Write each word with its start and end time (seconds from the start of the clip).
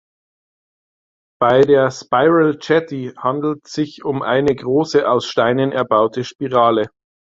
Bei 1.39 1.61
der 1.61 1.91
"Spiral 1.91 2.57
Jetty" 2.59 3.13
handelt 3.17 3.67
sich 3.67 4.03
um 4.03 4.23
eine 4.23 4.55
große, 4.55 5.07
aus 5.07 5.27
Steinen 5.27 5.71
erbaute 5.71 6.23
Spirale. 6.23 6.87